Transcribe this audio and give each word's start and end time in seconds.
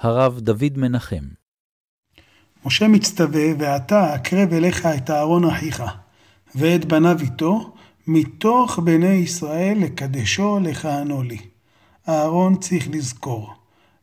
הרב 0.00 0.40
דוד 0.40 0.72
מנחם. 0.76 1.24
משה 2.64 2.88
מצטווה, 2.88 3.44
ועתה 3.58 4.14
אקרב 4.14 4.52
אליך 4.52 4.86
את 4.86 5.10
אהרון 5.10 5.44
אחיך, 5.44 5.82
ואת 6.54 6.84
בניו 6.84 7.20
איתו, 7.20 7.74
מתוך 8.06 8.78
בני 8.78 9.06
ישראל 9.06 9.78
לקדשו 9.80 10.58
לכהנו 10.62 11.22
לי. 11.22 11.38
אהרון 12.08 12.56
צריך 12.56 12.88
לזכור, 12.90 13.54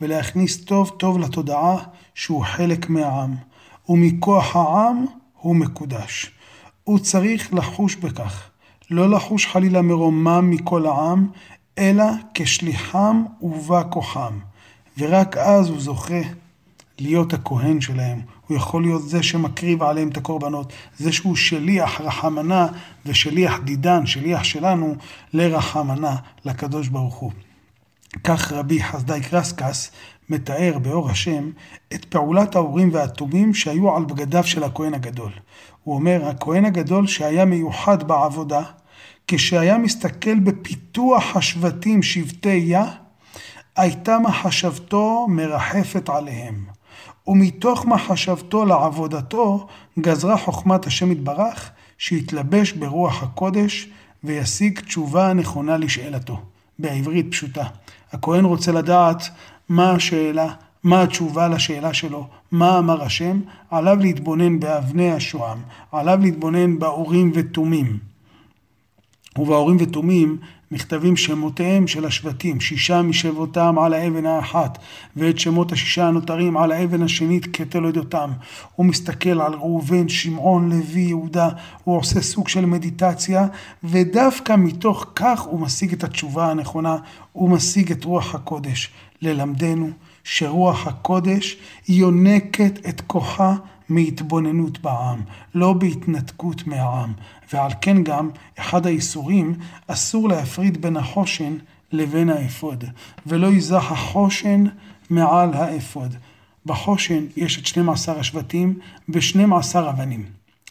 ולהכניס 0.00 0.64
טוב 0.64 0.90
טוב 0.98 1.18
לתודעה 1.18 1.76
שהוא 2.14 2.44
חלק 2.44 2.90
מהעם, 2.90 3.34
ומכוח 3.88 4.56
העם 4.56 5.04
הוא 5.32 5.56
מקודש. 5.56 6.30
הוא 6.84 6.98
צריך 6.98 7.54
לחוש 7.54 7.96
בכך, 7.96 8.50
לא 8.90 9.10
לחוש 9.10 9.46
חלילה 9.46 9.82
מרומם 9.82 10.50
מכל 10.50 10.86
העם, 10.86 11.28
אלא 11.78 12.04
כשליחם 12.34 13.24
ובא 13.42 13.82
כוחם. 13.90 14.38
ורק 14.98 15.36
אז 15.36 15.68
הוא 15.68 15.80
זוכה 15.80 16.20
להיות 16.98 17.32
הכהן 17.32 17.80
שלהם. 17.80 18.20
הוא 18.46 18.56
יכול 18.56 18.82
להיות 18.82 19.08
זה 19.08 19.22
שמקריב 19.22 19.82
עליהם 19.82 20.08
את 20.08 20.16
הקורבנות, 20.16 20.72
זה 20.98 21.12
שהוא 21.12 21.36
שליח 21.36 22.00
רחמנה 22.00 22.66
ושליח 23.06 23.58
דידן, 23.64 24.06
שליח 24.06 24.44
שלנו 24.44 24.94
לרחמנה, 25.32 26.16
לקדוש 26.44 26.88
ברוך 26.88 27.14
הוא. 27.14 27.32
כך 28.24 28.52
רבי 28.52 28.82
חסדאי 28.82 29.20
קרסקס 29.20 29.90
מתאר 30.28 30.78
באור 30.82 31.10
השם 31.10 31.50
את 31.94 32.04
פעולת 32.04 32.56
האורים 32.56 32.90
והתומים 32.92 33.54
שהיו 33.54 33.96
על 33.96 34.04
בגדיו 34.04 34.44
של 34.44 34.64
הכהן 34.64 34.94
הגדול. 34.94 35.32
הוא 35.84 35.94
אומר, 35.94 36.28
הכהן 36.28 36.64
הגדול 36.64 37.06
שהיה 37.06 37.44
מיוחד 37.44 38.08
בעבודה, 38.08 38.62
כשהיה 39.28 39.78
מסתכל 39.78 40.38
בפיתוח 40.38 41.36
השבטים 41.36 42.02
שבטי 42.02 42.56
יה, 42.56 42.84
הייתה 43.76 44.18
מחשבתו 44.18 45.26
מרחפת 45.28 46.08
עליהם. 46.08 46.64
ומתוך 47.26 47.86
מחשבתו 47.86 48.64
לעבודתו 48.64 49.66
גזרה 50.00 50.36
חוכמת 50.36 50.86
השם 50.86 51.12
יתברך, 51.12 51.70
שיתלבש 51.98 52.72
ברוח 52.72 53.22
הקודש 53.22 53.88
וישיג 54.24 54.80
תשובה 54.80 55.32
נכונה 55.32 55.76
לשאלתו. 55.76 56.40
בעברית 56.78 57.30
פשוטה. 57.30 57.64
הכהן 58.12 58.44
רוצה 58.44 58.72
לדעת 58.72 59.28
מה 59.68 59.90
השאלה, 59.90 60.52
מה 60.82 61.02
התשובה 61.02 61.48
לשאלה 61.48 61.94
שלו, 61.94 62.26
מה 62.52 62.78
אמר 62.78 63.02
השם, 63.02 63.40
עליו 63.70 63.96
להתבונן 63.96 64.60
באבני 64.60 65.12
השוהם, 65.12 65.58
עליו 65.92 66.18
להתבונן 66.22 66.78
באורים 66.78 67.32
ותומים. 67.34 67.98
ובאורים 69.38 69.76
ותומים 69.80 70.36
נכתבים 70.70 71.16
שמותיהם 71.16 71.86
של 71.86 72.04
השבטים, 72.04 72.60
שישה 72.60 73.02
משבותם 73.02 73.78
על 73.78 73.94
האבן 73.94 74.26
האחת, 74.26 74.78
ואת 75.16 75.38
שמות 75.38 75.72
השישה 75.72 76.08
הנותרים 76.08 76.56
על 76.56 76.72
האבן 76.72 77.02
השנית 77.02 77.46
כתולדותם. 77.52 78.30
הוא 78.76 78.86
מסתכל 78.86 79.40
על 79.40 79.52
ראובן, 79.52 80.08
שמעון, 80.08 80.70
לוי, 80.70 81.00
יהודה, 81.00 81.48
הוא 81.84 81.96
עושה 81.96 82.20
סוג 82.20 82.48
של 82.48 82.66
מדיטציה, 82.66 83.46
ודווקא 83.84 84.56
מתוך 84.58 85.06
כך 85.14 85.40
הוא 85.40 85.60
משיג 85.60 85.92
את 85.92 86.04
התשובה 86.04 86.50
הנכונה, 86.50 86.96
הוא 87.32 87.50
משיג 87.50 87.92
את 87.92 88.04
רוח 88.04 88.34
הקודש. 88.34 88.90
ללמדנו 89.22 89.90
שרוח 90.24 90.86
הקודש 90.86 91.56
יונקת 91.88 92.88
את 92.88 93.00
כוחה 93.00 93.54
מהתבוננות 93.88 94.78
בעם, 94.78 95.22
לא 95.54 95.72
בהתנתקות 95.72 96.66
מהעם. 96.66 97.12
ועל 97.52 97.70
כן 97.80 98.02
גם, 98.02 98.30
אחד 98.58 98.86
האיסורים, 98.86 99.54
אסור 99.86 100.28
להפריד 100.28 100.82
בין 100.82 100.96
החושן 100.96 101.56
לבין 101.92 102.30
האפוד, 102.30 102.84
ולא 103.26 103.46
יזח 103.46 103.92
החושן 103.92 104.64
מעל 105.10 105.54
האפוד. 105.54 106.14
בחושן 106.66 107.24
יש 107.36 107.58
את 107.58 107.66
12 107.66 108.20
השבטים 108.20 108.78
ו-12 109.08 109.78
אבנים. 109.78 110.24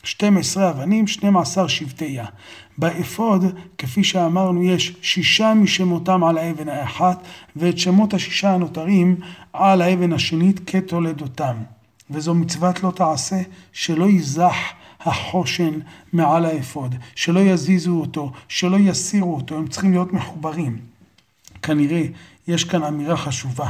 12 0.03 0.69
אבנים, 0.69 1.07
12 1.07 1.69
שבטי 1.69 2.04
יה. 2.04 2.25
באפוד, 2.77 3.43
כפי 3.77 4.03
שאמרנו, 4.03 4.63
יש 4.63 4.95
שישה 5.01 5.53
משמותם 5.53 6.23
על 6.23 6.37
האבן 6.37 6.69
האחת, 6.69 7.23
ואת 7.55 7.77
שמות 7.77 8.13
השישה 8.13 8.53
הנותרים 8.53 9.15
על 9.53 9.81
האבן 9.81 10.13
השנית 10.13 10.59
כתולדותם. 10.69 11.55
וזו 12.09 12.33
מצוות 12.33 12.83
לא 12.83 12.91
תעשה, 12.91 13.41
שלא 13.73 14.05
ייזח 14.05 14.55
החושן 14.99 15.79
מעל 16.13 16.45
האפוד, 16.45 16.95
שלא 17.15 17.39
יזיזו 17.39 17.91
אותו, 17.91 18.31
שלא 18.47 18.77
יסירו 18.77 19.35
אותו, 19.35 19.57
הם 19.57 19.67
צריכים 19.67 19.91
להיות 19.91 20.13
מחוברים. 20.13 20.81
כנראה 21.61 22.03
יש 22.47 22.63
כאן 22.63 22.83
אמירה 22.83 23.17
חשובה. 23.17 23.69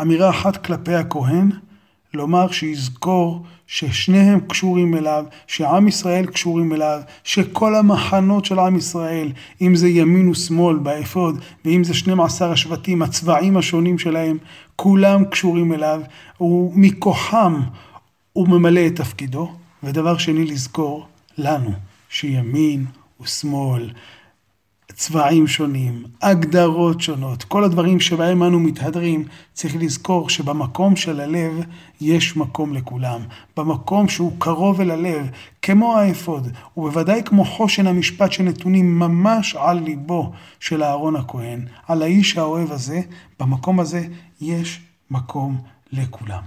אמירה 0.00 0.30
אחת 0.30 0.66
כלפי 0.66 0.94
הכהן, 0.94 1.50
לומר 2.14 2.50
שיזכור 2.50 3.42
ששניהם 3.66 4.40
קשורים 4.40 4.96
אליו, 4.96 5.24
שעם 5.46 5.88
ישראל 5.88 6.26
קשורים 6.26 6.72
אליו, 6.72 7.00
שכל 7.24 7.74
המחנות 7.74 8.44
של 8.44 8.58
עם 8.58 8.76
ישראל, 8.76 9.32
אם 9.60 9.74
זה 9.74 9.88
ימין 9.88 10.28
ושמאל 10.28 10.76
באפוד, 10.76 11.40
ואם 11.64 11.84
זה 11.84 11.94
12 11.94 12.52
השבטים, 12.52 13.02
הצבעים 13.02 13.56
השונים 13.56 13.98
שלהם, 13.98 14.38
כולם 14.76 15.24
קשורים 15.24 15.72
אליו, 15.72 16.00
ומכוחם 16.40 17.60
הוא 18.32 18.48
ממלא 18.48 18.86
את 18.86 18.96
תפקידו. 18.96 19.52
ודבר 19.82 20.18
שני, 20.18 20.44
לזכור 20.44 21.06
לנו 21.38 21.72
שימין 22.08 22.84
ושמאל, 23.20 23.90
צבעים 24.92 25.46
שונים, 25.46 26.04
הגדרות 26.22 27.00
שונות, 27.00 27.44
כל 27.44 27.64
הדברים 27.64 28.00
שבהם 28.00 28.42
אנו 28.42 28.60
מתהדרים, 28.60 29.24
צריך 29.52 29.76
לזכור 29.76 30.28
שבמקום 30.28 30.96
של 30.96 31.20
הלב 31.20 31.52
יש 32.00 32.36
מקום 32.36 32.74
לכולם. 32.74 33.20
במקום 33.56 34.08
שהוא 34.08 34.32
קרוב 34.38 34.80
אל 34.80 34.90
הלב, 34.90 35.30
כמו 35.62 35.96
האפוד, 35.96 36.48
ובוודאי 36.76 37.22
כמו 37.24 37.44
חושן 37.44 37.86
המשפט 37.86 38.32
שנתונים 38.32 38.98
ממש 38.98 39.56
על 39.56 39.78
ליבו 39.78 40.32
של 40.60 40.82
אהרון 40.82 41.16
הכהן, 41.16 41.66
על 41.86 42.02
האיש 42.02 42.38
האוהב 42.38 42.72
הזה, 42.72 43.00
במקום 43.40 43.80
הזה 43.80 44.06
יש 44.40 44.80
מקום 45.10 45.58
לכולם. 45.92 46.42